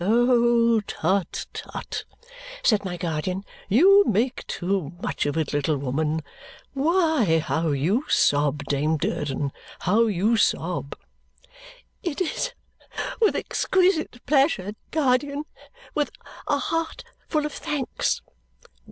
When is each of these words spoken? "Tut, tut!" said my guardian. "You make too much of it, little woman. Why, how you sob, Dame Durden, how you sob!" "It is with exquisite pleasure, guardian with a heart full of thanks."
"Tut, 0.01 1.45
tut!" 1.53 2.05
said 2.63 2.83
my 2.83 2.97
guardian. 2.97 3.43
"You 3.69 4.03
make 4.07 4.47
too 4.47 4.93
much 4.99 5.27
of 5.27 5.37
it, 5.37 5.53
little 5.53 5.77
woman. 5.77 6.21
Why, 6.73 7.37
how 7.37 7.69
you 7.69 8.05
sob, 8.09 8.63
Dame 8.65 8.97
Durden, 8.97 9.51
how 9.81 10.07
you 10.07 10.37
sob!" 10.37 10.95
"It 12.01 12.19
is 12.19 12.51
with 13.19 13.35
exquisite 13.35 14.25
pleasure, 14.25 14.73
guardian 14.89 15.43
with 15.93 16.09
a 16.47 16.57
heart 16.57 17.03
full 17.29 17.45
of 17.45 17.53
thanks." 17.53 18.21